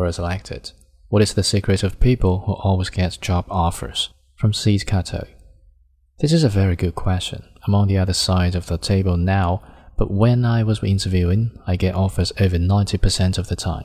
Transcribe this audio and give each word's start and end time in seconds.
who 0.00 0.06
are 0.06 0.12
selected? 0.12 0.72
What 1.08 1.22
is 1.22 1.34
the 1.34 1.42
secret 1.42 1.82
of 1.82 2.00
people 2.00 2.40
who 2.40 2.52
always 2.52 2.90
get 2.90 3.18
job 3.20 3.44
offers? 3.50 4.10
From 4.34 4.52
Seed 4.52 4.86
Kato. 4.86 5.26
This 6.20 6.32
is 6.32 6.44
a 6.44 6.48
very 6.48 6.76
good 6.76 6.94
question. 6.94 7.44
I'm 7.66 7.74
on 7.74 7.88
the 7.88 7.98
other 7.98 8.12
side 8.12 8.54
of 8.54 8.66
the 8.66 8.78
table 8.78 9.16
now, 9.16 9.62
but 9.98 10.10
when 10.10 10.44
I 10.44 10.62
was 10.62 10.82
interviewing, 10.82 11.58
I 11.66 11.76
get 11.76 11.94
offers 11.94 12.32
over 12.40 12.56
90% 12.56 13.36
of 13.36 13.48
the 13.48 13.56
time. 13.56 13.84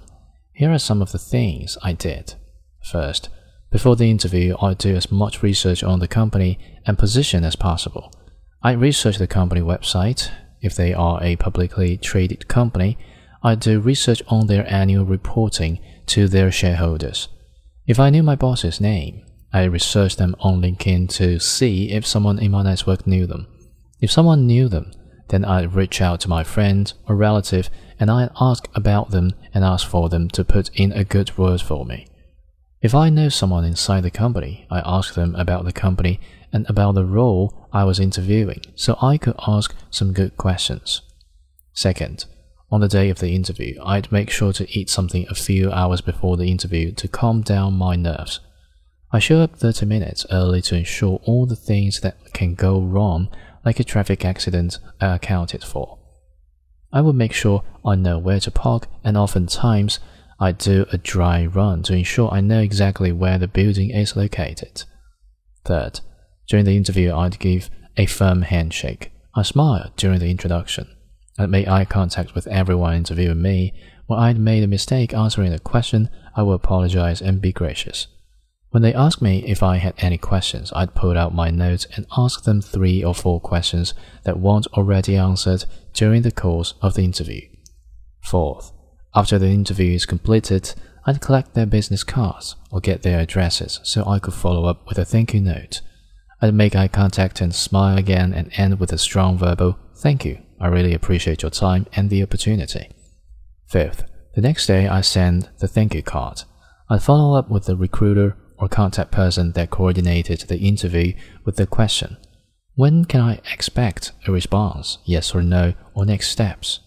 Here 0.54 0.72
are 0.72 0.80
some 0.80 1.02
of 1.02 1.12
the 1.12 1.18
things 1.18 1.78
I 1.84 1.92
did. 1.92 2.36
First, 2.82 3.30
before 3.72 3.98
the 3.98 4.10
interview, 4.10 4.56
I 4.62 4.74
do 4.74 4.96
as 4.96 5.12
much 5.12 5.44
research 5.44 5.84
on 5.84 6.00
the 6.00 6.08
company 6.08 6.58
and 6.86 6.98
position 6.98 7.44
as 7.44 7.58
possible. 7.58 8.14
I 8.64 8.72
research 8.72 9.18
the 9.18 9.28
company 9.28 9.62
website. 9.62 10.32
If 10.62 10.76
they 10.76 10.94
are 10.94 11.22
a 11.22 11.36
publicly 11.36 11.98
traded 11.98 12.48
company, 12.48 12.98
I 13.44 13.56
do 13.56 13.80
research 13.80 14.24
on 14.28 14.48
their 14.48 14.66
annual 14.72 15.06
reporting 15.06 15.80
to 16.08 16.28
their 16.28 16.52
shareholders. 16.52 17.28
If 17.88 18.00
I 18.00 18.10
knew 18.10 18.24
my 18.24 18.36
boss's 18.36 18.82
name, 18.82 19.26
I 19.54 19.64
research 19.64 20.16
them 20.18 20.36
on 20.40 20.62
LinkedIn 20.62 21.10
to 21.16 21.40
see 21.40 21.92
if 21.92 22.06
someone 22.06 22.40
in 22.40 22.52
my 22.52 22.64
network 22.64 23.08
knew 23.08 23.26
them. 23.26 23.48
If 24.02 24.12
someone 24.12 24.48
knew 24.48 24.68
them, 24.68 24.92
then 25.30 25.46
I'd 25.46 25.74
reach 25.74 26.02
out 26.02 26.20
to 26.22 26.30
my 26.30 26.44
friend 26.44 26.92
or 27.08 27.16
relative 27.16 27.70
and 28.00 28.12
I'd 28.12 28.32
ask 28.40 28.68
about 28.76 29.12
them 29.12 29.32
and 29.54 29.64
ask 29.64 29.88
for 29.88 30.10
them 30.10 30.30
to 30.30 30.44
put 30.44 30.70
in 30.74 30.92
a 30.92 31.04
good 31.04 31.38
word 31.38 31.62
for 31.62 31.86
me. 31.86 32.08
If 32.82 32.94
I 32.94 33.10
know 33.10 33.30
someone 33.30 33.64
inside 33.64 34.02
the 34.02 34.12
company, 34.12 34.68
I 34.70 34.82
ask 34.86 35.14
them 35.14 35.34
about 35.36 35.66
the 35.66 35.74
company 35.74 36.20
and 36.52 36.70
about 36.70 36.96
the 36.96 37.06
role 37.06 37.68
I 37.74 37.84
was 37.84 38.00
interviewing 38.00 38.62
so 38.76 38.98
I 39.02 39.18
could 39.18 39.36
ask 39.48 39.74
some 39.90 40.14
good 40.14 40.38
questions. 40.38 41.02
Second, 41.74 42.26
on 42.72 42.82
the 42.82 42.88
day 42.88 43.10
of 43.10 43.20
the 43.20 43.36
interview, 43.36 43.80
I'd 43.84 44.12
make 44.12 44.30
sure 44.30 44.52
to 44.54 44.70
eat 44.78 44.90
something 44.90 45.28
a 45.30 45.36
few 45.36 45.72
hours 45.72 46.02
before 46.02 46.36
the 46.36 46.50
interview 46.50 46.92
to 46.94 47.08
calm 47.08 47.42
down 47.42 47.74
my 47.74 47.96
nerves. 47.96 48.40
I 49.12 49.20
show 49.20 49.40
up 49.40 49.56
30 49.56 49.86
minutes 49.86 50.26
early 50.32 50.62
to 50.64 50.76
ensure 50.76 51.20
all 51.24 51.46
the 51.46 51.56
things 51.56 52.02
that 52.02 52.34
can 52.34 52.56
go 52.56 52.82
wrong 52.82 53.30
like 53.64 53.80
a 53.80 53.84
traffic 53.84 54.26
accident 54.26 54.80
are 55.00 55.16
accounted 55.16 55.64
for. 55.64 56.00
I 56.92 57.02
will 57.02 57.14
make 57.14 57.34
sure 57.34 57.64
I 57.86 57.96
know 57.96 58.18
where 58.18 58.40
to 58.40 58.52
park, 58.52 58.88
and 59.04 59.18
oftentimes 59.18 60.00
I 60.40 60.52
do 60.52 60.86
a 60.92 60.98
dry 60.98 61.46
run 61.46 61.84
to 61.84 61.94
ensure 61.94 62.32
I 62.32 62.42
know 62.42 62.60
exactly 62.60 63.12
where 63.12 63.38
the 63.38 63.48
building 63.48 63.90
is 63.90 64.16
located. 64.16 64.84
Third, 65.64 66.02
during 66.48 66.66
the 66.66 66.78
interview, 66.78 67.14
I'd 67.14 67.40
give 67.40 67.70
a 67.98 68.06
firm 68.06 68.44
handshake. 68.44 69.12
I 69.36 69.42
smile 69.44 69.92
during 69.98 70.20
the 70.20 70.30
introduction. 70.30 70.95
I'd 71.38 71.50
make 71.50 71.68
eye 71.68 71.86
contact 71.86 72.34
with 72.34 72.48
everyone 72.48 72.96
interviewing 72.96 73.42
me. 73.42 73.74
When 74.08 74.20
I'd 74.20 74.40
made 74.40 74.64
a 74.64 74.68
mistake 74.68 75.14
answering 75.14 75.54
a 75.54 75.60
question, 75.60 76.10
I 76.36 76.44
would 76.44 76.54
apologize 76.54 77.22
and 77.22 77.42
be 77.42 77.52
gracious. 77.52 78.08
When 78.70 78.84
they 78.84 78.94
asked 78.94 79.22
me 79.22 79.44
if 79.48 79.64
I 79.64 79.78
had 79.78 79.94
any 79.98 80.18
questions, 80.18 80.72
I'd 80.76 80.96
pull 80.96 81.18
out 81.18 81.34
my 81.34 81.50
notes 81.50 81.88
and 81.96 82.06
ask 82.18 82.44
them 82.44 82.62
three 82.62 83.04
or 83.04 83.16
four 83.16 83.40
questions 83.40 83.94
that 84.24 84.40
weren't 84.40 84.68
already 84.74 85.16
answered 85.16 85.66
during 85.94 86.24
the 86.24 86.32
course 86.32 86.74
of 86.82 86.94
the 86.94 87.04
interview. 87.04 87.42
Fourth, 88.22 88.72
after 89.16 89.40
the 89.40 89.48
interview 89.48 89.94
is 89.94 90.06
completed, 90.06 90.74
I'd 91.06 91.22
collect 91.22 91.54
their 91.54 91.66
business 91.66 92.04
cards 92.04 92.56
or 92.70 92.82
get 92.82 93.04
their 93.04 93.20
addresses 93.20 93.80
so 93.84 94.06
I 94.06 94.20
could 94.20 94.34
follow 94.34 94.66
up 94.66 94.88
with 94.88 94.98
a 94.98 95.06
thank 95.06 95.34
you 95.34 95.40
note. 95.40 95.82
I'd 96.42 96.54
make 96.54 96.76
eye 96.76 96.90
contact 96.90 97.40
and 97.40 97.56
smile 97.56 97.98
again 97.98 98.34
and 98.34 98.52
end 98.58 98.80
with 98.80 98.92
a 98.92 98.98
strong 98.98 99.38
verbal 99.38 99.80
thank 99.96 100.26
you. 100.26 100.45
I 100.60 100.68
really 100.68 100.94
appreciate 100.94 101.42
your 101.42 101.52
time 101.52 101.88
and 101.94 102.10
the 102.10 102.24
opportunity. 102.24 102.90
Fifth, 103.68 104.04
the 104.36 104.42
next 104.42 104.68
day 104.68 104.88
I 104.88 105.02
send 105.02 105.50
the 105.60 105.68
thank 105.68 105.94
you 105.94 106.04
card. 106.04 106.44
I'd 106.90 107.04
follow 107.04 107.38
up 107.38 107.50
with 107.50 107.66
the 107.66 107.76
recruiter 107.76 108.38
or 108.58 108.70
contact 108.70 109.12
person 109.12 109.52
that 109.54 109.70
coordinated 109.70 110.42
the 110.42 110.60
interview 110.60 111.14
with 111.44 111.58
the 111.58 111.68
question 111.68 112.18
When 112.76 113.06
can 113.06 113.22
I 113.22 113.42
expect 113.52 114.12
a 114.28 114.32
response, 114.32 115.00
yes 115.06 115.34
or 115.36 115.42
no, 115.42 115.74
or 115.94 116.06
next 116.06 116.30
steps? 116.30 116.80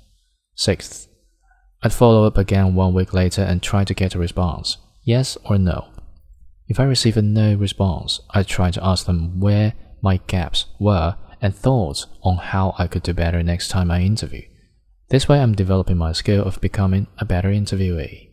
Sixth, 0.54 1.08
I'd 1.82 1.92
follow 1.92 2.24
up 2.24 2.36
again 2.36 2.74
one 2.74 2.94
week 2.94 3.12
later 3.12 3.42
and 3.42 3.62
try 3.62 3.84
to 3.84 3.94
get 3.94 4.14
a 4.14 4.18
response, 4.18 4.78
yes 5.04 5.36
or 5.44 5.58
no. 5.58 5.88
If 6.66 6.80
I 6.80 6.84
receive 6.84 7.16
a 7.16 7.22
no 7.22 7.54
response, 7.54 8.20
I'd 8.30 8.46
try 8.46 8.70
to 8.70 8.84
ask 8.84 9.06
them 9.06 9.40
where 9.40 9.74
my 10.02 10.18
gaps 10.26 10.66
were 10.78 11.16
and 11.40 11.54
thoughts 11.54 12.06
on 12.22 12.36
how 12.36 12.74
I 12.78 12.86
could 12.86 13.02
do 13.02 13.14
better 13.14 13.42
next 13.42 13.68
time 13.68 13.90
I 13.90 14.00
interview. 14.00 14.42
This 15.08 15.28
way, 15.28 15.40
I'm 15.40 15.54
developing 15.54 15.96
my 15.96 16.12
skill 16.12 16.44
of 16.44 16.60
becoming 16.60 17.06
a 17.18 17.24
better 17.24 17.48
interviewee. 17.48 18.28